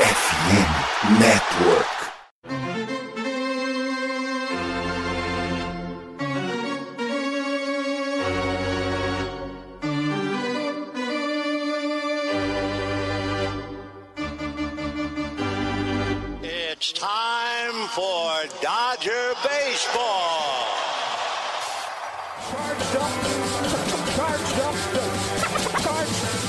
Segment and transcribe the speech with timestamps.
[0.00, 2.09] FM Network.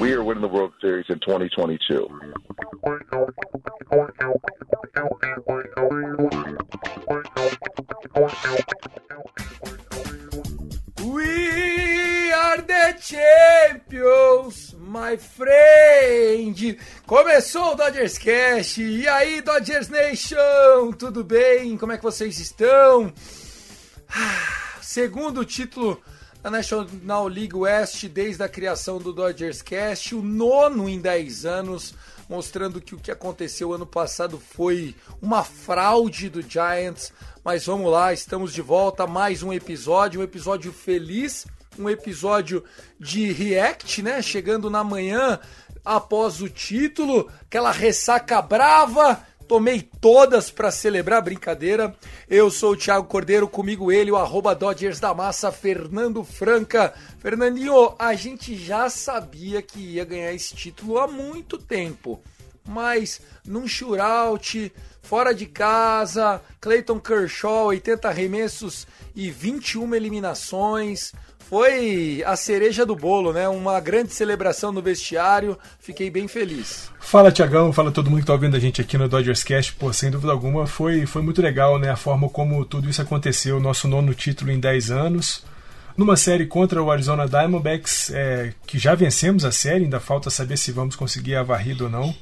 [0.00, 2.08] We are winning the World Series in 2022.
[11.02, 16.76] We are the champions, my friend.
[17.06, 18.78] Começou o Dodgers Cash.
[18.78, 20.92] E aí, Dodgers Nation?
[20.98, 21.76] Tudo bem?
[21.76, 23.12] Como é que vocês estão?
[24.08, 26.00] Ah, Segundo título
[26.42, 31.94] da National League West desde a criação do Dodgers Cast, o nono em 10 anos,
[32.28, 37.12] mostrando que o que aconteceu ano passado foi uma fraude do Giants.
[37.44, 41.46] Mas vamos lá, estamos de volta, mais um episódio, um episódio feliz,
[41.78, 42.64] um episódio
[42.98, 44.22] de react, né?
[44.22, 45.38] Chegando na manhã
[45.84, 49.26] após o título, aquela ressaca brava.
[49.50, 51.92] Tomei todas para celebrar a brincadeira.
[52.28, 56.94] Eu sou o Thiago Cordeiro, comigo ele, o arroba Dodgers da Massa, Fernando Franca.
[57.18, 62.22] Fernandinho, a gente já sabia que ia ganhar esse título há muito tempo.
[62.64, 64.72] Mas num shootout,
[65.02, 68.86] fora de casa, Clayton Kershaw, 80 arremessos
[69.16, 71.12] e 21 eliminações.
[71.50, 73.48] Foi a cereja do bolo, né?
[73.48, 75.58] Uma grande celebração no vestiário.
[75.80, 76.88] Fiquei bem feliz.
[77.00, 79.72] Fala Tiagão, fala todo mundo que tá ouvindo a gente aqui no Dodgers Cast.
[79.72, 81.90] Pô, sem dúvida alguma, foi, foi muito legal, né?
[81.90, 85.44] A forma como tudo isso aconteceu, nosso nono título em 10 anos.
[85.96, 90.56] Numa série contra o Arizona Diamondbacks, é, que já vencemos a série, ainda falta saber
[90.56, 92.14] se vamos conseguir a varrida ou não.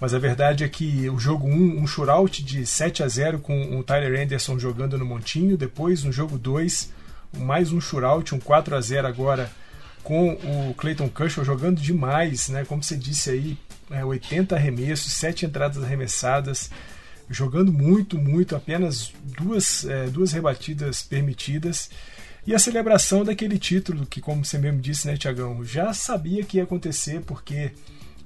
[0.00, 3.78] Mas a verdade é que o jogo 1, um shootout de 7 a 0 com
[3.78, 5.56] o Tyler Anderson jogando no montinho.
[5.56, 6.90] Depois, no jogo 2,
[7.36, 9.50] mais um shootout, um 4 a 0 agora
[10.02, 12.64] com o Clayton Kershaw jogando demais, né?
[12.64, 13.58] Como você disse aí,
[13.90, 16.70] é, 80 arremessos, 7 entradas arremessadas,
[17.30, 21.90] jogando muito, muito, apenas duas, é, duas rebatidas permitidas.
[22.44, 26.56] E a celebração daquele título, que, como você mesmo disse, né, Tiagão, já sabia que
[26.56, 27.70] ia acontecer, porque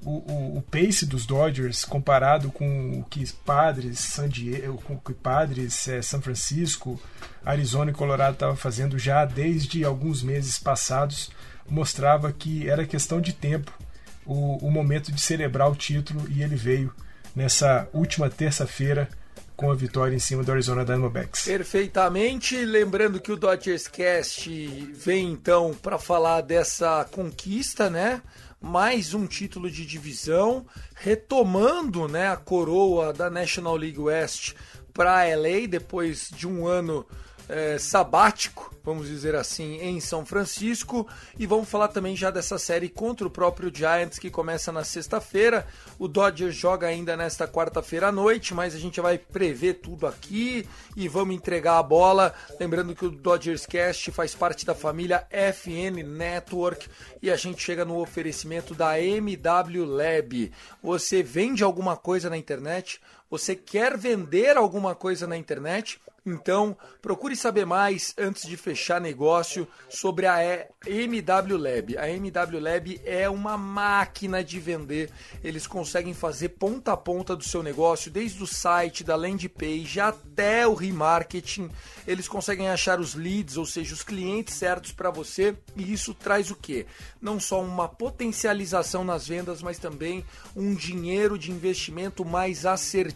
[0.07, 5.01] o, o, o pace dos Dodgers comparado com o que Padres, San Diego, com o
[5.01, 7.01] que Padres, é, Francisco,
[7.45, 11.33] Arizona e Colorado estavam fazendo já desde alguns meses passados,
[11.69, 13.77] mostrava que era questão de tempo
[14.25, 16.95] o, o momento de celebrar o título e ele veio
[17.35, 19.09] nessa última terça-feira
[19.57, 21.45] com a vitória em cima do Arizona Diamondbacks.
[21.45, 22.65] Perfeitamente.
[22.65, 24.49] Lembrando que o Dodgers Cast
[24.95, 28.21] vem então para falar dessa conquista, né?
[28.61, 34.55] Mais um título de divisão, retomando, né, a coroa da National League West
[34.93, 37.07] para LA depois de um ano
[37.49, 41.07] é, sabático, vamos dizer assim, em São Francisco.
[41.39, 45.67] E vamos falar também já dessa série contra o próprio Giants, que começa na sexta-feira.
[45.99, 50.69] O Dodgers joga ainda nesta quarta-feira à noite, mas a gente vai prever tudo aqui
[50.97, 52.35] e vamos entregar a bola.
[52.59, 56.89] Lembrando que o Dodgers Cast faz parte da família FN Network
[57.23, 60.53] e a gente chega no oferecimento da MW Lab.
[60.83, 63.01] Você vende alguma coisa na internet?
[63.31, 66.01] Você quer vender alguma coisa na internet?
[66.29, 71.97] Então, procure saber mais antes de fechar negócio sobre a MW Lab.
[71.97, 75.09] A MW Lab é uma máquina de vender.
[75.45, 80.01] Eles conseguem fazer ponta a ponta do seu negócio, desde o site, da landing page
[80.01, 81.71] até o remarketing.
[82.09, 86.51] Eles conseguem achar os leads, ou seja, os clientes certos para você, e isso traz
[86.51, 86.87] o quê?
[87.21, 90.25] Não só uma potencialização nas vendas, mas também
[90.57, 93.16] um dinheiro de investimento mais assertivo.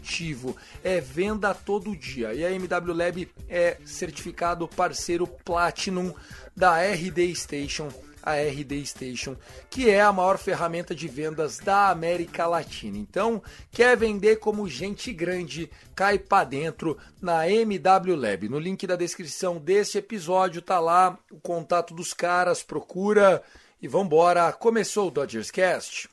[0.83, 2.33] É venda todo dia.
[2.33, 6.13] E a MW Lab é certificado parceiro Platinum
[6.55, 7.89] da RD Station,
[8.23, 9.35] a RD Station,
[9.69, 12.97] que é a maior ferramenta de vendas da América Latina.
[12.97, 15.69] Então, quer vender como gente grande?
[15.95, 18.49] Cai para dentro na MW Lab.
[18.49, 23.41] No link da descrição desse episódio tá lá o contato dos caras, procura
[23.81, 26.07] E vambora, começou o Dodgers Cast.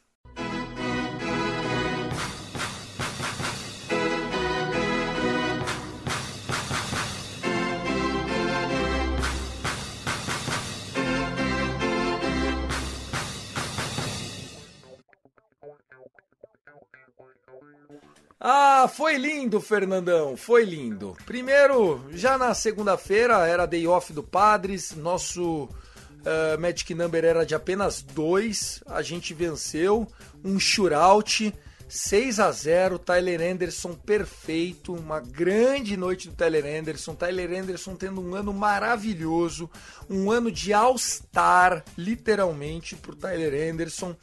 [18.51, 21.15] Ah, foi lindo, Fernandão, foi lindo.
[21.27, 27.55] Primeiro, já na segunda-feira era day off do Padres, nosso uh, Magic Number era de
[27.55, 30.09] apenas dois, a gente venceu
[30.43, 31.53] um shootout,
[31.91, 38.23] 6 a 0 Tyler Anderson perfeito, uma grande noite do Tyler Anderson, Tyler Anderson tendo
[38.23, 39.69] um ano maravilhoso,
[40.09, 44.17] um ano de All-Star, literalmente, pro Tyler Anderson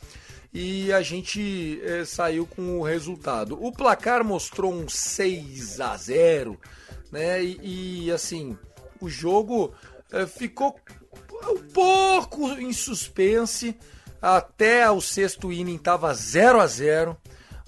[0.57, 3.61] e a gente é, saiu com o resultado.
[3.61, 6.57] O placar mostrou um 6 a 0,
[7.11, 7.43] né?
[7.43, 8.57] E, e assim,
[9.01, 9.73] o jogo
[10.13, 10.79] é, ficou
[11.43, 13.75] um pouco em suspense.
[14.21, 17.17] Até o sexto inning estava 0 a 0,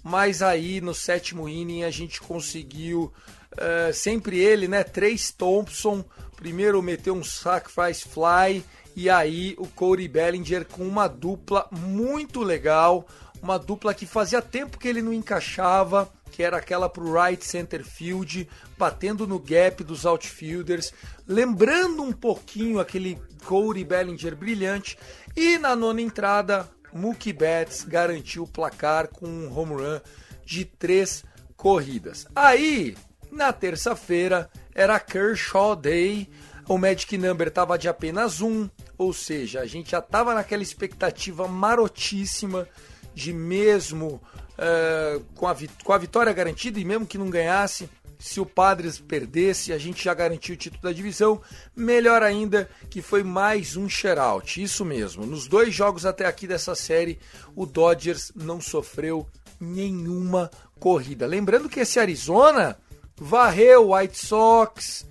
[0.01, 3.12] mas aí no sétimo inning a gente conseguiu
[3.57, 4.86] é, sempre ele, né?
[4.86, 6.06] Três Thompson,
[6.38, 8.63] primeiro meteu um sacrifice fly
[8.98, 13.06] e aí o Corey Bellinger com uma dupla muito legal,
[13.40, 17.86] uma dupla que fazia tempo que ele não encaixava, que era aquela pro right center
[17.86, 20.92] field, batendo no gap dos outfielders,
[21.28, 24.98] lembrando um pouquinho aquele Corey Bellinger brilhante.
[25.36, 30.00] E na nona entrada, Mookie Betts garantiu o placar com um home run
[30.44, 31.24] de três
[31.56, 32.26] corridas.
[32.36, 32.98] Aí,
[33.32, 36.28] na terça-feira, era Kershaw Day,
[36.68, 41.48] o Magic Number estava de apenas um, ou seja, a gente já estava naquela expectativa
[41.48, 42.68] marotíssima
[43.14, 44.22] de mesmo
[44.58, 47.90] uh, com, a com a vitória garantida e mesmo que não ganhasse,
[48.20, 51.40] se o Padres perdesse, a gente já garantiu o título da divisão.
[51.76, 54.62] Melhor ainda que foi mais um shutout.
[54.62, 55.26] Isso mesmo.
[55.26, 57.20] Nos dois jogos até aqui dessa série,
[57.56, 59.28] o Dodgers não sofreu
[59.60, 60.50] nenhuma
[60.80, 61.28] corrida.
[61.28, 62.78] Lembrando que esse Arizona
[63.16, 65.06] varreu o White Sox,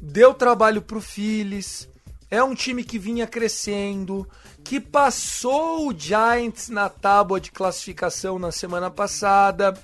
[0.00, 1.88] deu trabalho para o Phillies,
[2.30, 4.28] é um time que vinha crescendo,
[4.64, 9.74] que passou o Giants na tábua de classificação na semana passada.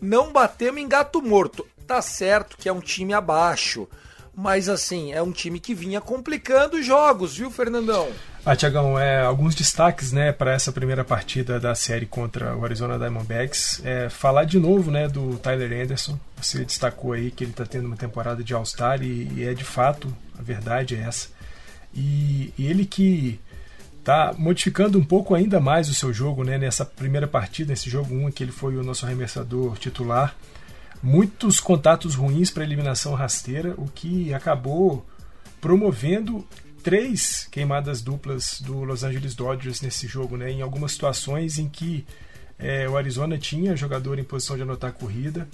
[0.00, 1.66] Não batemos em gato morto.
[1.86, 3.86] Tá certo que é um time abaixo,
[4.34, 8.08] mas assim, é um time que vinha complicando os jogos, viu, Fernandão?
[8.44, 12.98] Ah, Tiagão, é, alguns destaques né, para essa primeira partida da série contra o Arizona
[12.98, 13.82] Diamondbacks.
[13.84, 16.18] É, falar de novo né, do Tyler Anderson.
[16.40, 19.64] Você destacou aí que ele está tendo uma temporada de All-Star e, e é de
[19.64, 21.28] fato, a verdade é essa
[21.94, 23.40] e, ele que
[23.98, 26.58] está modificando um pouco ainda mais o seu jogo, né?
[26.58, 30.34] Nessa primeira partida, nesse jogo 1, que ele foi o nosso arremessador titular.
[31.02, 35.06] Muitos contatos ruins para eliminação rasteira, o que acabou
[35.60, 36.46] promovendo
[36.82, 40.50] três queimadas duplas do Los Angeles Dodgers nesse jogo, né?
[40.50, 42.04] Em algumas situações em que
[42.58, 45.48] é, o Arizona tinha jogador em posição de anotar corrida,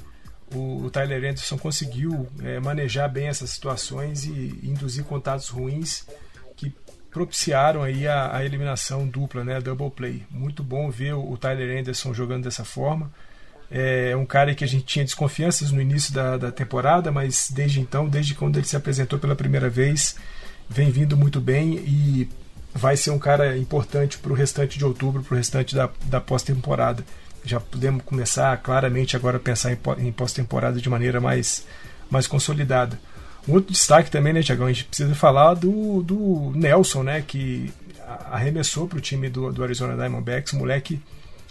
[0.54, 6.06] o, o Tyler Anderson conseguiu é, manejar bem essas situações e induzir contatos ruins
[7.10, 10.22] propiciaram aí a, a, eliminação dupla, né, double play.
[10.30, 13.10] Muito bom ver o, Tyler Anderson jogando dessa forma.
[13.70, 17.80] É um cara que a gente tinha desconfianças no início da, da temporada, mas desde
[17.80, 20.16] então, desde quando ele se apresentou pela primeira vez,
[20.68, 22.28] vem vindo muito bem e
[22.74, 26.20] vai ser um cara importante para o restante de outubro, para o restante da, da
[26.20, 27.04] pós-temporada.
[27.44, 31.66] Já podemos começar claramente agora a pensar em pós-temporada de maneira mais,
[32.10, 32.98] mais consolidada.
[33.48, 34.66] Um outro destaque também, né, Tiagão?
[34.66, 37.24] A gente precisa falar do, do Nelson, né?
[37.26, 37.72] Que
[38.30, 41.00] arremessou para o time do, do Arizona Diamondbacks, moleque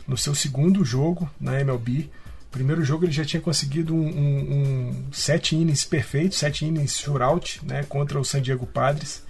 [0.07, 2.09] no seu segundo jogo na MLB.
[2.51, 7.61] Primeiro jogo ele já tinha conseguido um, um, um sete innings perfeitos, sete innings shootout,
[7.65, 9.23] né, contra o San Diego Padres.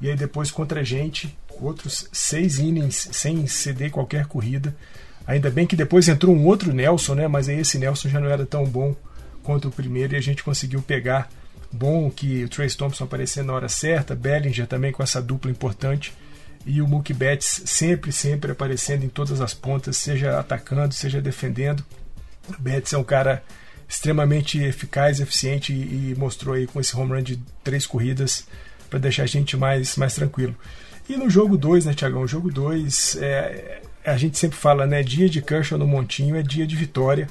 [0.00, 4.74] E aí depois contra a gente, outros seis innings sem ceder qualquer corrida.
[5.26, 8.28] Ainda bem que depois entrou um outro Nelson, né, mas aí esse Nelson já não
[8.28, 8.94] era tão bom
[9.42, 11.30] quanto o primeiro e a gente conseguiu pegar
[11.72, 16.12] Bom que o Trace Thompson aparecendo na hora certa, Bellinger também com essa dupla importante
[16.66, 21.84] e o Mookie Betts sempre, sempre aparecendo em todas as pontas, seja atacando, seja defendendo.
[22.48, 23.42] O Betts é um cara
[23.88, 28.46] extremamente eficaz, eficiente e, mostrou aí com esse home run de três corridas
[28.88, 30.54] para deixar a gente mais, mais tranquilo.
[31.08, 32.26] E no jogo 2, né, Tiagão?
[32.26, 35.02] Jogo 2, é, a gente sempre fala, né?
[35.02, 37.26] Dia de Kershaw no Montinho é dia de vitória,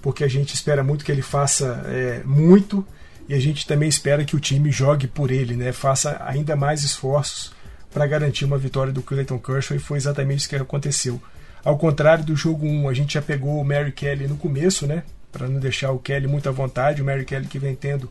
[0.00, 2.86] porque a gente espera muito que ele faça é, muito
[3.28, 5.72] e a gente também espera que o time jogue por ele, né?
[5.72, 7.52] faça ainda mais esforços
[7.92, 11.20] para garantir uma vitória do Clayton Kershaw e foi exatamente isso que aconteceu.
[11.64, 15.02] Ao contrário do jogo 1, a gente já pegou o Mary Kelly no começo, né?
[15.32, 18.10] Para não deixar o Kelly muito à vontade, o Mary Kelly que vem tendo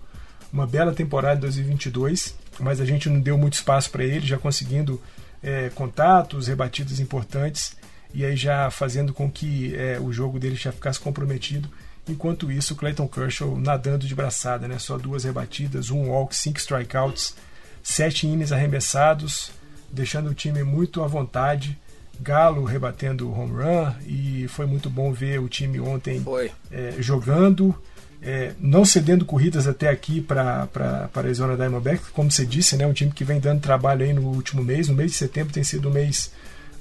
[0.51, 4.37] uma bela temporada em 2022, mas a gente não deu muito espaço para ele, já
[4.37, 5.01] conseguindo
[5.41, 7.77] é, contatos, rebatidas importantes,
[8.13, 11.69] e aí já fazendo com que é, o jogo dele já ficasse comprometido.
[12.07, 14.77] Enquanto isso, Clayton Kershaw nadando de braçada, né?
[14.77, 17.35] Só duas rebatidas, um walk, cinco strikeouts,
[17.81, 19.51] sete innings arremessados,
[19.91, 21.77] deixando o time muito à vontade.
[22.21, 26.23] Galo rebatendo o home run e foi muito bom ver o time ontem
[26.71, 27.75] é, jogando,
[28.21, 32.93] é, não cedendo corridas até aqui para a Arizona Diamondbacks, como você disse, né, um
[32.93, 34.87] time que vem dando trabalho aí no último mês.
[34.87, 36.31] No mês de setembro tem sido um mês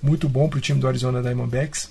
[0.01, 1.91] muito bom para o time do Arizona Diamondbacks,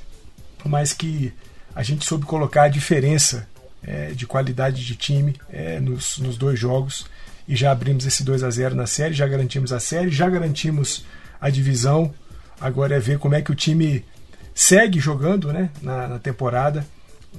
[0.64, 1.34] mas que
[1.76, 3.48] a gente soube colocar a diferença
[3.82, 7.06] é, de qualidade de time é, nos, nos, dois jogos
[7.48, 11.06] e já abrimos esse 2 a 0 na série, já garantimos a série, já garantimos
[11.42, 12.14] a divisão.
[12.62, 14.06] Agora é ver como é que o time
[14.56, 16.86] segue jogando né, na, na temporada.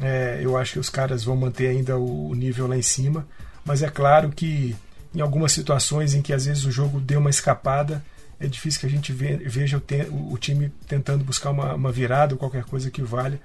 [0.00, 3.26] É, eu acho que os caras vão manter ainda o nível lá em cima,
[3.64, 4.76] mas é claro que
[5.14, 8.04] em algumas situações em que às vezes o jogo deu uma escapada,
[8.40, 12.64] é difícil que a gente veja o, time tentando buscar uma, uma virada ou qualquer
[12.64, 13.40] coisa que valha,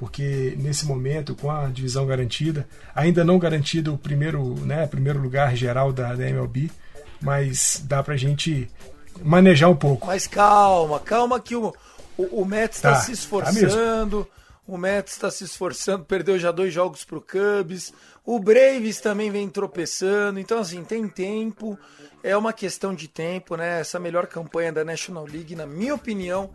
[0.00, 5.54] porque nesse momento, com a divisão garantida, ainda não garantido o primeiro, né, primeiro lugar
[5.54, 6.70] geral da, da MLB,
[7.20, 8.66] mas dá pra gente
[9.22, 10.06] manejar um pouco.
[10.06, 11.74] Mas calma, calma que o,
[12.16, 14.24] o, o Mets está tá, se tá esforçando.
[14.24, 17.92] Tá o Mets está se esforçando, perdeu já dois jogos para o Cubs.
[18.24, 20.40] O Braves também vem tropeçando.
[20.40, 21.78] Então, assim, tem tempo.
[22.22, 23.80] É uma questão de tempo, né?
[23.80, 26.50] Essa melhor campanha da National League, na minha opinião,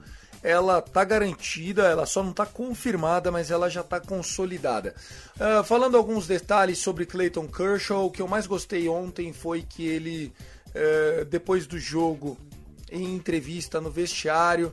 [0.45, 4.93] ela tá garantida, ela só não tá confirmada, mas ela já tá consolidada.
[5.37, 9.87] Uh, falando alguns detalhes sobre Clayton Kershaw, o que eu mais gostei ontem foi que
[9.87, 10.31] ele,
[10.69, 12.37] uh, depois do jogo,
[12.91, 14.71] em entrevista no vestiário,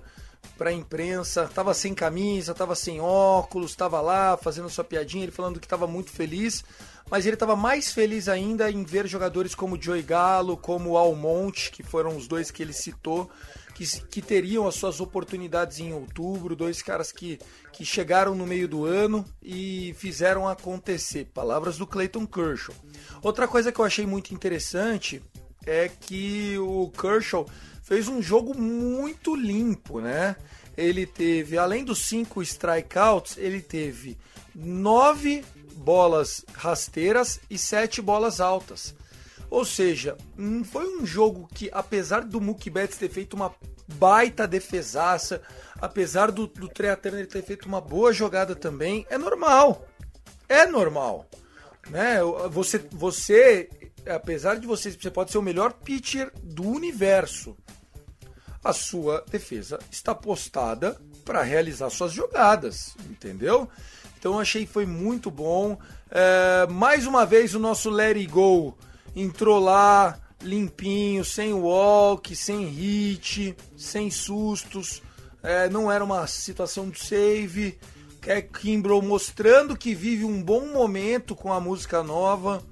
[0.59, 5.33] para a imprensa, tava sem camisa, tava sem óculos, tava lá fazendo sua piadinha, ele
[5.33, 6.63] falando que estava muito feliz,
[7.11, 11.83] mas ele estava mais feliz ainda em ver jogadores como Joey Galo, como Almonte, que
[11.83, 13.31] foram os dois que ele citou,
[13.75, 17.39] que, que teriam as suas oportunidades em outubro, dois caras que,
[17.73, 21.31] que chegaram no meio do ano e fizeram acontecer.
[21.33, 22.75] Palavras do Clayton Kershaw.
[23.23, 25.23] Outra coisa que eu achei muito interessante
[25.67, 27.47] é que o Kershaw
[27.83, 30.37] fez um jogo muito limpo, né?
[30.77, 34.17] Ele teve, além dos cinco strikeouts, ele teve
[34.55, 38.95] nove bolas rasteiras e sete bolas altas.
[39.53, 43.55] Ou seja, hum, foi um jogo que, apesar do Mookie Betts ter feito uma
[43.87, 45.43] baita defesaça,
[45.79, 49.87] apesar do, do Trea Turner ter feito uma boa jogada também, é normal.
[50.49, 51.27] É normal.
[51.91, 52.21] Né?
[52.51, 53.69] Você, você,
[54.07, 57.55] apesar de você, você pode ser o melhor pitcher do universo
[58.65, 63.69] a sua defesa está postada para realizar suas jogadas, entendeu?
[64.19, 65.79] Então achei que foi muito bom.
[66.11, 68.79] É, mais uma vez o nosso Let It Go
[69.15, 75.03] entrou lá limpinho, sem walk, sem hit, sem sustos.
[75.43, 77.79] É, não era uma situação de save.
[78.27, 82.63] É Kimbrough mostrando que vive um bom momento com a música nova.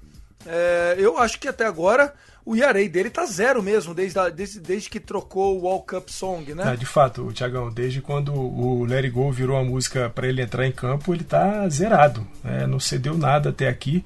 [0.46, 4.60] É, eu acho que até agora o Yarei dele tá zero mesmo, desde, a, desde,
[4.60, 6.72] desde que trocou o Walk Up Song, né?
[6.72, 10.66] É, de fato, Tiagão, desde quando o It Go virou a música para ele entrar
[10.66, 12.26] em campo, ele tá zerado.
[12.42, 12.66] Né?
[12.66, 14.04] Não cedeu nada até aqui.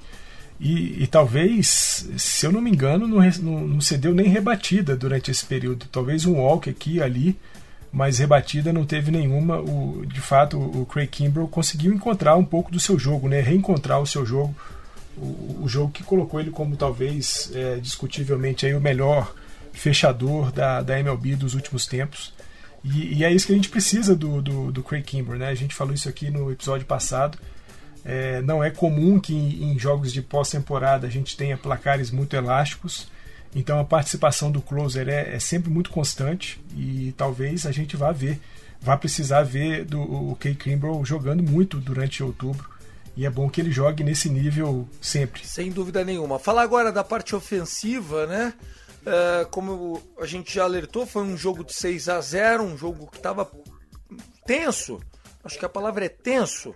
[0.61, 5.31] E, e, talvez, se eu não me engano, não, não, não, cedeu nem rebatida durante
[5.31, 5.87] esse período.
[5.91, 7.37] Talvez um walk aqui e ali,
[7.93, 9.61] mas rebatida não teve nenhuma.
[9.61, 13.41] O, de fato, o Craig Kimbrell conseguiu encontrar um pouco do seu jogo, né?
[13.41, 14.55] reencontrar o seu jogo
[15.17, 19.35] o, o jogo que colocou ele como talvez é, discutivelmente aí o melhor
[19.73, 22.33] fechador da, da MLB dos últimos tempos.
[22.83, 25.49] E, e, é isso que a gente precisa do, do, do Craig Kimber, né?
[25.49, 27.39] A gente falou isso aqui no episódio passado.
[28.05, 33.09] É, não é comum que em, jogos de pós-temporada a gente tenha placares muito elásticos.
[33.55, 38.13] Então a participação do closer é, é, sempre muito constante e talvez a gente vá
[38.13, 38.41] ver,
[38.81, 42.69] vá precisar ver do, o Kay Kimbrell jogando muito durante outubro.
[43.17, 45.47] E é bom que ele jogue nesse nível sempre.
[45.47, 46.39] Sem dúvida nenhuma.
[46.39, 48.53] Falar agora da parte ofensiva, né?
[49.07, 53.07] É, como a gente já alertou, foi um jogo de 6 a 0 um jogo
[53.07, 53.49] que estava
[54.45, 55.01] tenso.
[55.45, 56.75] Acho que a palavra é tenso.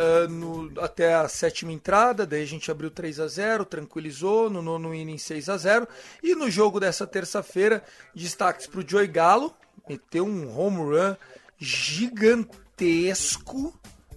[0.00, 4.62] É, no, até a sétima entrada, daí a gente abriu 3 a 0 tranquilizou, no
[4.62, 5.88] nono inning 6 a 0
[6.22, 7.82] E no jogo dessa terça-feira,
[8.14, 9.52] destaques para o Joey Galo,
[9.88, 11.16] meteu um home run
[11.58, 12.96] gigantesco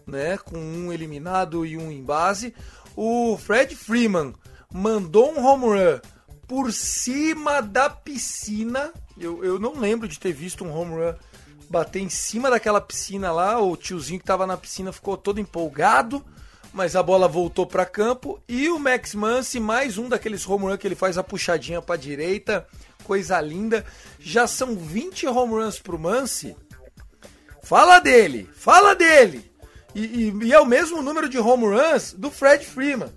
[0.05, 2.53] né, com um eliminado e um em base.
[2.95, 4.35] O Fred Freeman
[4.71, 5.99] mandou um home run
[6.47, 8.93] por cima da piscina.
[9.19, 11.15] Eu, eu não lembro de ter visto um home run
[11.71, 13.59] bater em cima daquela piscina lá.
[13.59, 16.23] O tiozinho que estava na piscina ficou todo empolgado.
[16.73, 20.77] mas a bola voltou para campo e o Max Muncy, mais um daqueles home run
[20.77, 22.65] que ele faz a puxadinha para direita,
[23.03, 23.85] coisa linda.
[24.19, 26.55] Já são 20 home runs pro Muncy.
[27.61, 29.51] Fala dele, fala dele.
[29.93, 33.11] E, e, e, é o mesmo número de home runs do Fred Freeman.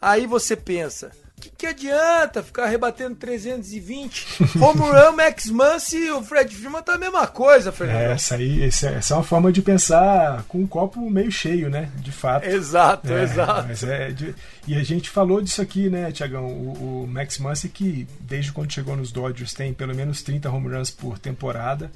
[0.00, 4.44] Aí você pensa, que, que adianta ficar rebatendo 320?
[4.60, 7.96] Home run, Max Muncy e o Fred Freeman tá a mesma coisa, Fernando.
[7.96, 11.70] É, essa aí essa, essa, é uma forma de pensar com um copo meio cheio,
[11.70, 11.90] né?
[11.96, 12.44] De fato.
[12.44, 13.86] Exato, é, exato.
[13.86, 14.34] É de,
[14.66, 16.46] e a gente falou disso aqui, né, Tiagão?
[16.46, 20.68] O, o, Max Muncy que desde quando chegou nos Dodgers tem pelo menos 30 home
[20.68, 21.90] runs por temporada.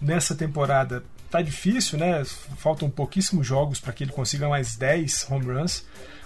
[0.00, 2.22] Nessa temporada tá difícil, né?
[2.58, 5.84] Faltam pouquíssimos jogos para que ele consiga mais 10 home runs.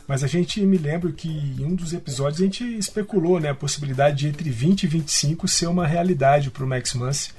[0.09, 3.55] Mas a gente me lembra que em um dos episódios a gente especulou né, a
[3.55, 7.31] possibilidade de entre 20 e 25 ser uma realidade para o Max Muncy.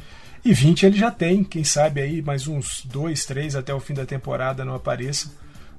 [0.45, 3.95] E 20 ele já tem, quem sabe aí mais uns 2, 3 até o fim
[3.95, 5.31] da temporada não apareçam,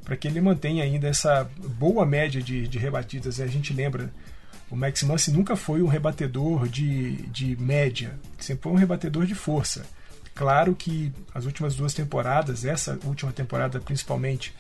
[0.04, 3.40] para que ele mantenha ainda essa boa média de, de rebatidas.
[3.40, 4.12] A gente lembra,
[4.68, 9.35] o Max Muncy nunca foi um rebatedor de, de média, sempre foi um rebatedor de
[9.37, 9.87] força.
[10.35, 14.52] Claro que as últimas duas temporadas, essa última temporada principalmente,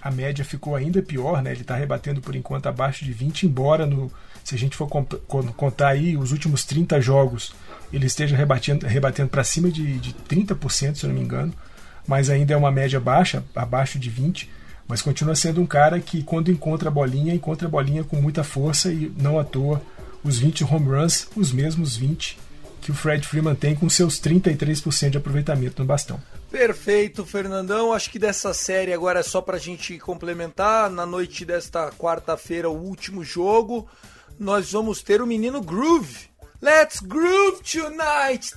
[0.00, 1.52] a média ficou ainda pior, né?
[1.52, 4.10] Ele está rebatendo por enquanto abaixo de 20, embora no,
[4.44, 7.52] se a gente for contar aí os últimos 30 jogos,
[7.92, 11.52] ele esteja rebatendo, rebatendo para cima de, de 30%, se eu não me engano,
[12.06, 14.48] mas ainda é uma média baixa, abaixo de 20,
[14.86, 18.42] mas continua sendo um cara que quando encontra a bolinha, encontra a bolinha com muita
[18.42, 19.82] força e não à toa
[20.24, 22.38] os 20 home runs, os mesmos 20
[22.80, 26.20] que o Fred Freeman tem com seus 33% de aproveitamento no bastão.
[26.50, 27.92] Perfeito, Fernandão.
[27.92, 30.90] Acho que dessa série agora é só pra gente complementar.
[30.90, 33.86] Na noite desta quarta-feira, o último jogo,
[34.38, 36.28] nós vamos ter o menino Groove.
[36.60, 38.52] Let's Groove Tonight!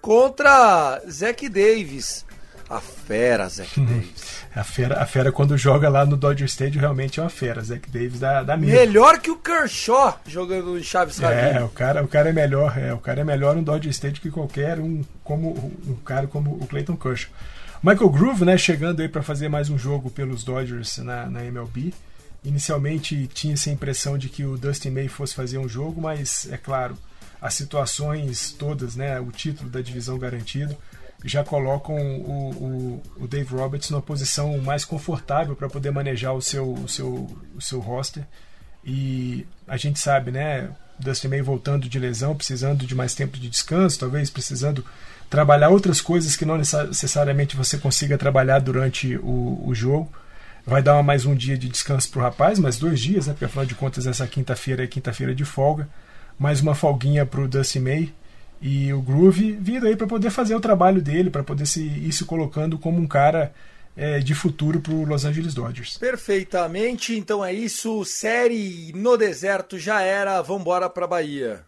[0.00, 2.24] Contra Zack Davis.
[2.68, 4.44] A fera, Zack Davis.
[4.54, 7.62] A fera, a fera, quando joga lá no Dodger Stadium, realmente é uma fera.
[7.62, 8.74] Zack Davis da, da minha.
[8.74, 12.78] Melhor que o Kershaw jogando em Chaves É, o cara, o cara é melhor.
[12.78, 15.50] É, o cara é melhor no Dodger Stadium que qualquer um, como
[15.86, 17.30] um cara como o Clayton Kershaw.
[17.82, 21.92] Michael Groove, né, chegando aí para fazer mais um jogo pelos Dodgers na, na MLB.
[22.42, 26.56] Inicialmente tinha essa impressão de que o Dustin May fosse fazer um jogo, mas é
[26.56, 26.96] claro,
[27.42, 30.74] as situações todas, né, o título da divisão garantido,
[31.24, 32.50] já colocam o,
[33.16, 37.26] o, o Dave Roberts numa posição mais confortável para poder manejar o seu, o, seu,
[37.56, 38.24] o seu roster.
[38.84, 40.68] E a gente sabe, né?
[40.98, 44.84] Dustin May voltando de lesão, precisando de mais tempo de descanso, talvez precisando
[45.30, 50.12] trabalhar outras coisas que não necessariamente você consiga trabalhar durante o, o jogo.
[50.66, 53.32] Vai dar mais um dia de descanso para o rapaz, mais dois dias, né?
[53.32, 55.88] Porque afinal de contas essa quinta-feira é quinta-feira de folga.
[56.38, 58.12] Mais uma folguinha para o Dustin May
[58.60, 62.12] e o Groove vindo aí para poder fazer o trabalho dele, para poder se, ir
[62.12, 63.52] se colocando como um cara
[63.96, 65.98] é, de futuro para o Los Angeles Dodgers.
[65.98, 68.04] Perfeitamente, então é isso.
[68.04, 70.40] Série no deserto já era.
[70.42, 71.64] Vambora para Bahia.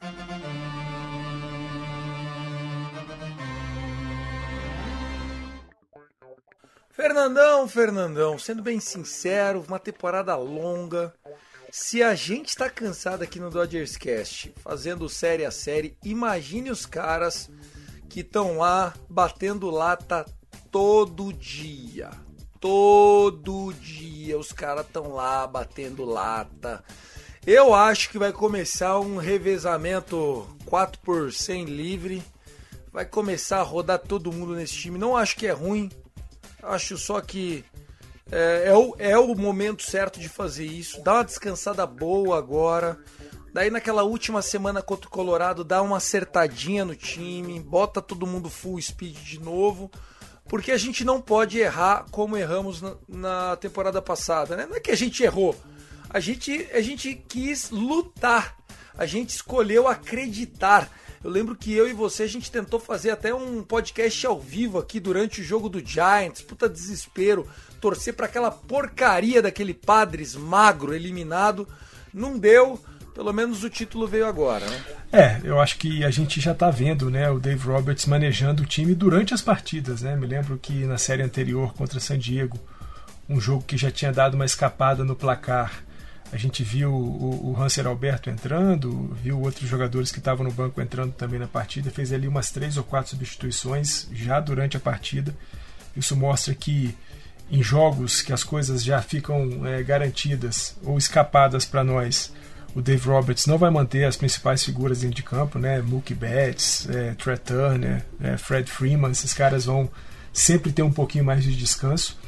[6.97, 11.13] Fernandão, Fernandão, sendo bem sincero, uma temporada longa.
[11.71, 16.87] Se a gente está cansado aqui no Dodgers Cast, fazendo série a série, imagine os
[16.87, 17.51] caras
[18.09, 20.25] que estão lá batendo lata
[20.71, 22.11] todo dia.
[22.61, 26.85] Todo dia os caras estão lá batendo lata.
[27.45, 32.23] Eu acho que vai começar um revezamento 4 por 100 livre.
[32.93, 34.99] Vai começar a rodar todo mundo nesse time.
[34.99, 35.91] Não acho que é ruim.
[36.63, 37.65] Acho só que
[38.31, 41.03] é, é, o, é o momento certo de fazer isso.
[41.03, 42.99] Dá uma descansada boa agora.
[43.53, 48.51] Daí naquela última semana contra o Colorado, dá uma acertadinha no time, bota todo mundo
[48.51, 49.91] full speed de novo.
[50.49, 54.67] Porque a gente não pode errar como erramos na, na temporada passada, né?
[54.67, 55.57] Não é que a gente errou.
[56.09, 58.57] A gente, a gente quis lutar.
[58.99, 60.91] A gente escolheu acreditar.
[61.23, 64.79] Eu lembro que eu e você a gente tentou fazer até um podcast ao vivo
[64.79, 66.43] aqui durante o jogo do Giants.
[66.43, 67.47] Puta desespero
[67.81, 71.69] torcer para aquela porcaria daquele Padres magro eliminado.
[72.13, 72.81] Não deu,
[73.15, 74.85] pelo menos o título veio agora, né?
[75.13, 78.67] É, eu acho que a gente já está vendo, né, o Dave Roberts manejando o
[78.67, 80.17] time durante as partidas, né?
[80.17, 82.59] Me lembro que na série anterior contra San Diego,
[83.29, 85.85] um jogo que já tinha dado uma escapada no placar,
[86.33, 90.81] a gente viu o, o Hanser Alberto entrando, viu outros jogadores que estavam no banco
[90.81, 95.35] entrando também na partida, fez ali umas três ou quatro substituições já durante a partida.
[95.97, 96.97] Isso mostra que
[97.51, 102.33] em jogos que as coisas já ficam é, garantidas ou escapadas para nós,
[102.75, 105.81] o Dave Roberts não vai manter as principais figuras dentro de campo, né?
[105.81, 109.89] Mookie Betts, é, Trey Turner, é, Fred Freeman, esses caras vão
[110.33, 112.19] sempre ter um pouquinho mais de descanso.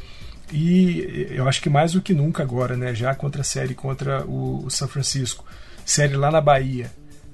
[0.52, 2.94] E eu acho que mais do que nunca agora, né?
[2.94, 5.44] Já contra a série contra o, o São Francisco,
[5.84, 6.90] série lá na Bahia.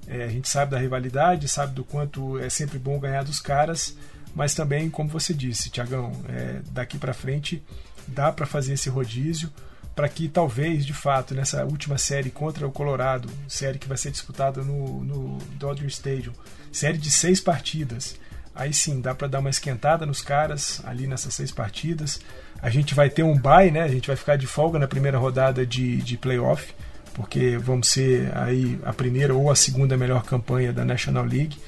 [0.06, 3.96] É, a gente sabe da rivalidade, sabe do quanto é sempre bom ganhar dos caras,
[4.34, 7.62] mas também, como você disse, Tiagão, é, daqui para frente
[8.06, 9.50] dá para fazer esse rodízio
[9.94, 14.10] para que talvez, de fato, nessa última série contra o Colorado, série que vai ser
[14.10, 16.32] disputada no, no Dodger Stadium,
[16.72, 18.16] série de seis partidas,
[18.54, 22.20] aí sim dá para dar uma esquentada nos caras ali nessas seis partidas.
[22.62, 23.82] A gente vai ter um bye, né?
[23.82, 26.74] A gente vai ficar de folga na primeira rodada de, de playoff,
[27.14, 31.58] porque vamos ser aí a primeira ou a segunda melhor campanha da National League,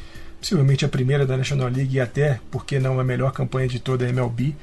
[0.41, 4.05] possivelmente a primeira da National League e até, porque não a melhor campanha de toda
[4.05, 4.55] a MLB.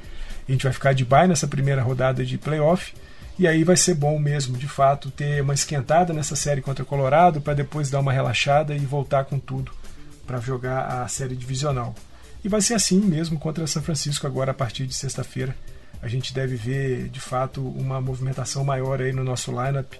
[0.48, 2.92] A gente vai ficar de bye nessa primeira rodada de playoff
[3.38, 6.86] e aí vai ser bom mesmo, de fato, ter uma esquentada nessa série contra o
[6.86, 9.72] Colorado para depois dar uma relaxada e voltar com tudo
[10.24, 11.94] para jogar a série divisional.
[12.44, 15.56] E vai ser assim mesmo contra São Francisco agora a partir de sexta-feira.
[16.02, 19.94] A gente deve ver de fato uma movimentação maior aí no nosso lineup.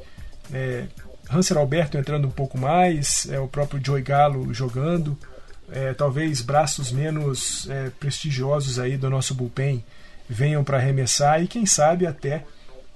[0.53, 0.85] É,
[1.31, 5.19] Hanser Alberto entrando um pouco mais, é, o próprio Joey Galo jogando,
[5.73, 9.83] é, talvez braços menos é, prestigiosos aí do nosso bullpen
[10.29, 12.45] venham para arremessar e quem sabe até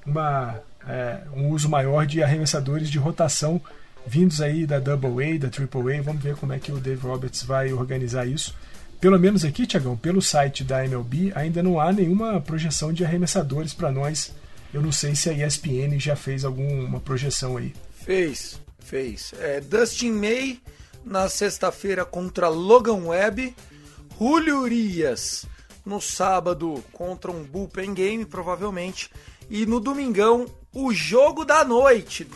[0.04, 3.58] uma, é, um uso maior de arremessadores de rotação
[4.06, 6.02] vindos aí da Double A, da Triple A.
[6.02, 8.54] Vamos ver como é que o Dave Roberts vai organizar isso.
[9.00, 13.72] Pelo menos aqui, Tiagão, pelo site da MLB, ainda não há nenhuma projeção de arremessadores
[13.72, 14.32] para nós.
[14.74, 17.72] Eu não sei se a ESPN já fez alguma projeção aí.
[17.92, 19.32] Fez, fez.
[19.38, 20.60] É, Dustin May
[21.04, 23.54] na sexta-feira contra Logan Webb.
[24.18, 25.46] Julio Urias
[25.86, 29.10] no sábado contra um bullpen game, provavelmente.
[29.48, 32.28] E no domingão, o jogo da noite.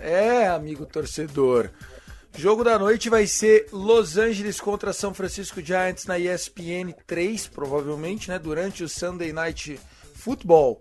[0.00, 1.70] É, amigo torcedor.
[2.38, 8.28] Jogo da noite vai ser Los Angeles contra São Francisco Giants na ESPN 3, provavelmente,
[8.28, 8.38] né?
[8.38, 9.80] Durante o Sunday Night
[10.14, 10.78] Football.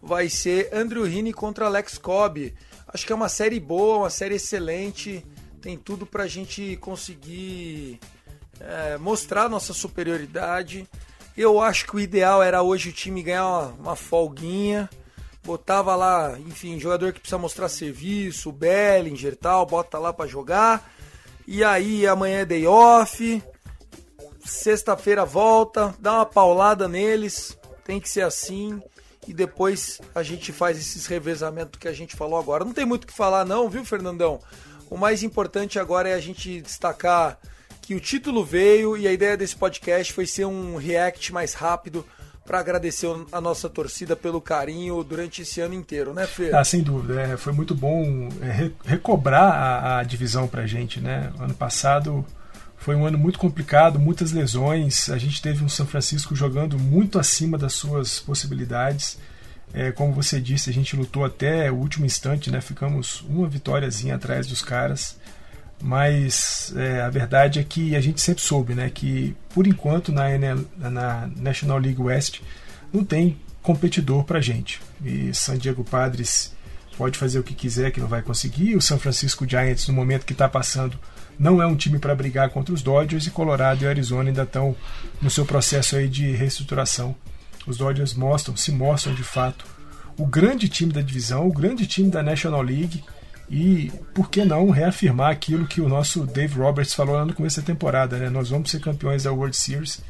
[0.00, 2.54] Vai ser Andrew Heaney contra Alex Cobb.
[2.86, 5.26] Acho que é uma série boa, uma série excelente.
[5.60, 7.98] Tem tudo pra gente conseguir
[8.60, 10.88] é, mostrar nossa superioridade.
[11.36, 14.88] Eu acho que o ideal era hoje o time ganhar uma, uma folguinha
[15.42, 20.28] botava lá, enfim, jogador que precisa mostrar serviço, o Bellinger e tal, bota lá para
[20.28, 20.99] jogar.
[21.52, 23.42] E aí amanhã é day off,
[24.44, 28.80] sexta-feira volta, dá uma paulada neles, tem que ser assim.
[29.26, 32.64] E depois a gente faz esses revezamentos que a gente falou agora.
[32.64, 34.38] Não tem muito o que falar, não, viu, Fernandão?
[34.88, 37.36] O mais importante agora é a gente destacar
[37.82, 42.06] que o título veio e a ideia desse podcast foi ser um react mais rápido
[42.50, 46.52] para agradecer a nossa torcida pelo carinho durante esse ano inteiro, né, Fê?
[46.52, 47.22] Ah, sem dúvida.
[47.22, 51.32] É, foi muito bom é, recobrar a, a divisão para a gente, né?
[51.38, 52.26] Ano passado
[52.76, 55.08] foi um ano muito complicado, muitas lesões.
[55.10, 59.16] A gente teve um São Francisco jogando muito acima das suas possibilidades.
[59.72, 62.60] É, como você disse, a gente lutou até o último instante, né?
[62.60, 65.16] Ficamos uma vitóriazinha atrás dos caras
[65.80, 70.30] mas é, a verdade é que a gente sempre soube né, que, por enquanto, na,
[70.30, 72.40] NL, na National League West
[72.92, 74.80] não tem competidor para gente.
[75.04, 76.54] E San Diego Padres
[76.96, 78.76] pode fazer o que quiser, que não vai conseguir.
[78.76, 80.98] O San Francisco Giants, no momento que está passando,
[81.38, 83.26] não é um time para brigar contra os Dodgers.
[83.26, 84.76] E Colorado e Arizona ainda estão
[85.20, 87.16] no seu processo aí de reestruturação.
[87.66, 89.64] Os Dodgers mostram, se mostram de fato,
[90.18, 93.02] o grande time da divisão, o grande time da National League
[93.50, 97.60] e por que não reafirmar aquilo que o nosso Dave Roberts falou lá no começo
[97.60, 98.30] da temporada, né?
[98.30, 100.00] Nós vamos ser campeões da World Series.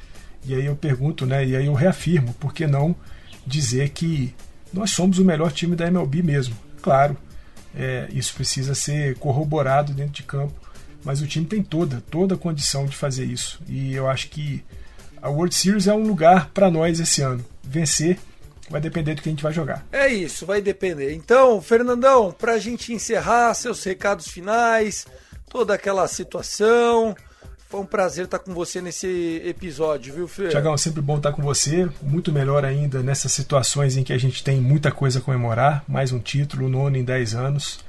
[0.44, 1.46] E aí eu pergunto, né?
[1.46, 2.94] E aí eu reafirmo, por que não
[3.46, 4.34] dizer que
[4.74, 6.54] nós somos o melhor time da MLB mesmo?
[6.82, 7.16] Claro,
[7.74, 10.54] é, isso precisa ser corroborado dentro de campo,
[11.02, 13.58] mas o time tem toda, toda a condição de fazer isso.
[13.66, 14.62] E eu acho que
[15.22, 17.42] a World Series é um lugar para nós esse ano.
[17.64, 18.18] Vencer
[18.70, 19.84] Vai depender do que a gente vai jogar.
[19.90, 21.12] É isso, vai depender.
[21.12, 25.06] Então, Fernandão, para a gente encerrar, seus recados finais,
[25.48, 27.16] toda aquela situação.
[27.68, 30.48] Foi um prazer estar com você nesse episódio, viu, Fê?
[30.48, 31.88] Tiagão, sempre bom estar com você.
[32.00, 35.84] Muito melhor ainda nessas situações em que a gente tem muita coisa a comemorar.
[35.88, 37.84] Mais um título, nono em 10 anos.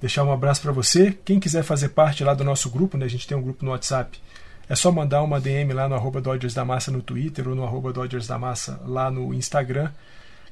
[0.00, 1.16] Deixar um abraço para você.
[1.24, 3.06] Quem quiser fazer parte lá do nosso grupo, né?
[3.06, 4.20] A gente tem um grupo no WhatsApp.
[4.68, 7.64] É só mandar uma DM lá no arroba Dodgers da Massa no Twitter ou no
[7.64, 9.90] arroba Dodgers da Massa lá no Instagram.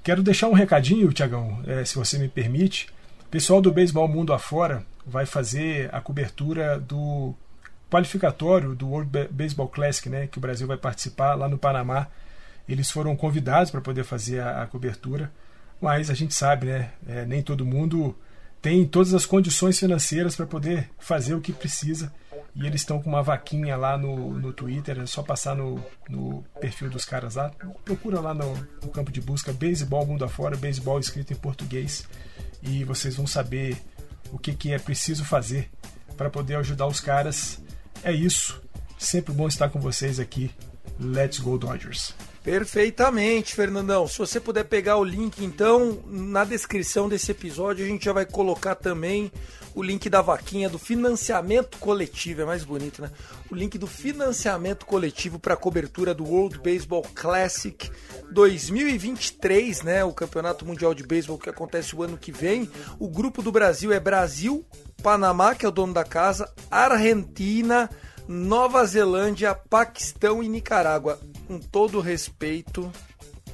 [0.02, 2.88] Quero deixar um recadinho, Tiagão, é, se você me permite.
[3.24, 7.32] O pessoal do Beisebol Mundo Afora vai fazer a cobertura do
[7.88, 12.08] qualificatório do World Baseball Classic, né, que o Brasil vai participar lá no Panamá.
[12.68, 15.30] Eles foram convidados para poder fazer a, a, cobertura,
[15.80, 18.16] mas a gente sabe, né, é, nem todo mundo
[18.62, 22.12] tem todas as condições financeiras para poder fazer o que precisa.
[22.54, 26.44] E eles estão com uma vaquinha lá no, no Twitter, é só passar no, no
[26.60, 27.50] perfil dos caras lá.
[27.84, 32.06] Procura lá no, no campo de busca Beisebol Mundo Afora, beisebol escrito em português.
[32.62, 33.76] E vocês vão saber
[34.30, 35.68] o que, que é preciso fazer
[36.16, 37.60] para poder ajudar os caras.
[38.04, 38.62] É isso.
[38.98, 40.50] Sempre bom estar com vocês aqui.
[41.00, 42.14] Let's go Dodgers!
[42.42, 44.08] Perfeitamente, Fernandão.
[44.08, 48.26] Se você puder pegar o link, então, na descrição desse episódio, a gente já vai
[48.26, 49.30] colocar também
[49.74, 53.10] o link da vaquinha do financiamento coletivo, é mais bonito, né?
[53.50, 57.90] O link do financiamento coletivo para a cobertura do World Baseball Classic
[58.30, 60.04] 2023, né?
[60.04, 62.68] O Campeonato Mundial de Beisebol que acontece o ano que vem.
[62.98, 64.66] O grupo do Brasil é Brasil,
[65.02, 67.88] Panamá, que é o dono da casa, Argentina,
[68.26, 71.18] Nova Zelândia, Paquistão e Nicarágua.
[71.52, 72.90] Com todo respeito,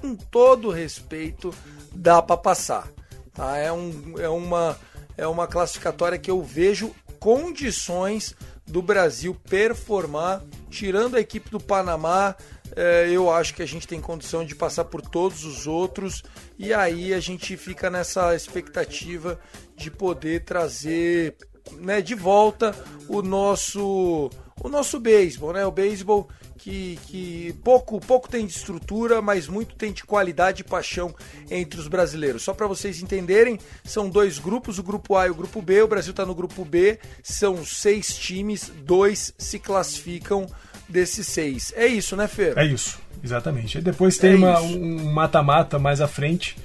[0.01, 1.53] com todo respeito,
[1.93, 2.89] dá para passar.
[3.35, 3.57] Tá?
[3.59, 4.79] É, um, é, uma,
[5.17, 12.37] é uma classificatória que eu vejo condições do Brasil performar, tirando a equipe do Panamá.
[12.77, 16.23] É, eu acho que a gente tem condição de passar por todos os outros
[16.57, 19.41] e aí a gente fica nessa expectativa
[19.77, 21.37] de poder trazer
[21.73, 22.73] né, de volta
[23.09, 24.31] o nosso
[24.61, 25.65] o nosso beisebol, né?
[25.67, 30.65] O beisebol que, que pouco, pouco tem de estrutura, mas muito tem de qualidade e
[30.65, 31.15] paixão
[31.51, 32.43] entre os brasileiros.
[32.43, 35.83] Só para vocês entenderem, são dois grupos, o grupo A e o grupo B.
[35.83, 40.47] O Brasil está no grupo B, são seis times, dois se classificam
[40.89, 41.73] desses seis.
[41.77, 42.59] É isso, né, Fer?
[42.59, 43.79] É isso, exatamente.
[43.79, 46.57] E depois tem é uma, um mata-mata mais à frente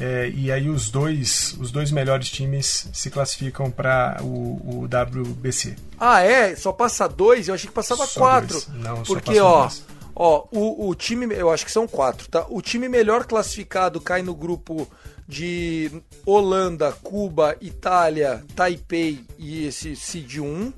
[0.00, 5.76] é, e aí os dois, os dois melhores times se classificam para o, o, WBC.
[5.98, 6.56] Ah, é?
[6.56, 7.48] Só passa dois?
[7.48, 8.60] Eu achei que passava só quatro.
[8.60, 8.68] Dois.
[8.68, 9.84] Não, Porque, ó, dois.
[10.14, 12.46] ó o, o time, eu acho que são quatro, tá?
[12.48, 14.88] O time melhor classificado cai no grupo
[15.28, 20.72] de Holanda, Cuba, Itália, Taipei e esse Seed 1.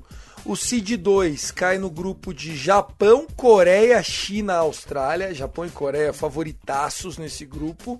[0.45, 5.33] O Seed 2 cai no grupo de Japão, Coreia, China, Austrália.
[5.33, 7.99] Japão e Coreia favoritaços nesse grupo.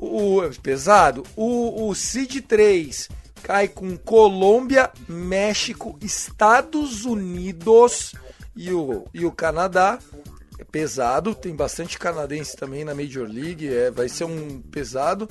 [0.00, 1.24] O, pesado.
[1.34, 3.08] O, o Cid 3
[3.42, 8.14] cai com Colômbia, México, Estados Unidos
[8.54, 9.98] e o, e o Canadá.
[10.56, 15.28] É pesado, tem bastante canadense também na Major League, é, vai ser um pesado.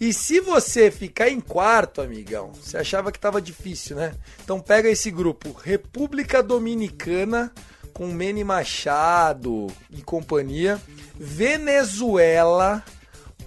[0.00, 4.14] E se você ficar em quarto, amigão, você achava que estava difícil, né?
[4.42, 7.52] Então pega esse grupo: República Dominicana
[7.92, 10.80] com Mene Machado e companhia,
[11.14, 12.84] Venezuela,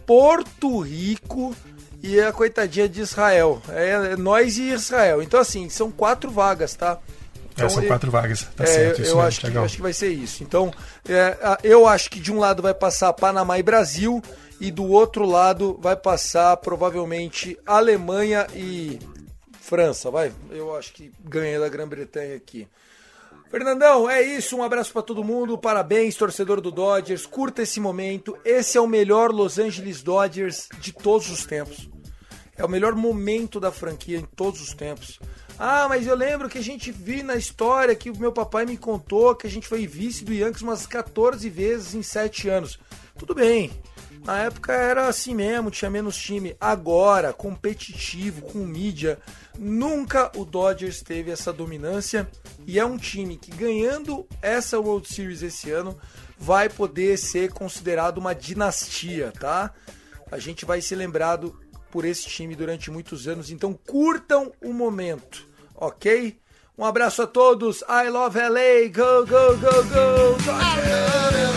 [0.08, 1.54] Porto Rico
[2.02, 3.62] e a coitadinha de Israel.
[3.70, 5.22] É, é nós e Israel.
[5.22, 6.98] Então, assim, são quatro vagas, tá?
[6.98, 9.02] É, então, é, são quatro vagas, tá é, certo.
[9.02, 10.44] eu acho que, acho que vai ser isso.
[10.44, 10.72] Então,
[11.08, 14.22] é, eu acho que de um lado vai passar Panamá e Brasil,
[14.60, 18.98] e do outro lado vai passar provavelmente Alemanha e
[19.60, 20.10] França.
[20.10, 22.68] Vai, eu acho que ganha da Grã-Bretanha aqui.
[23.50, 24.58] Fernandão, é isso.
[24.58, 25.58] Um abraço para todo mundo.
[25.58, 27.26] Parabéns, torcedor do Dodgers.
[27.26, 28.38] Curta esse momento.
[28.44, 31.90] Esse é o melhor Los Angeles Dodgers de todos os tempos.
[32.58, 35.20] É o melhor momento da franquia em todos os tempos.
[35.58, 38.78] Ah, mas eu lembro que a gente viu na história que o meu papai me
[38.78, 42.80] contou que a gente foi vice do Yankees umas 14 vezes em 7 anos.
[43.18, 43.72] Tudo bem.
[44.28, 46.54] Na época era assim mesmo, tinha menos time.
[46.60, 49.18] Agora, competitivo, com mídia,
[49.58, 52.30] nunca o Dodgers teve essa dominância
[52.66, 55.98] e é um time que ganhando essa World Series esse ano
[56.38, 59.74] vai poder ser considerado uma dinastia, tá?
[60.30, 61.58] A gente vai ser lembrado
[61.90, 66.38] por esse time durante muitos anos, então curtam o momento, ok?
[66.78, 67.82] Um abraço a todos.
[67.84, 68.90] I love LA.
[68.94, 70.44] Go, go, go, go.
[70.44, 71.57] Dodgers!